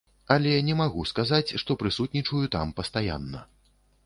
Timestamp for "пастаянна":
2.81-3.45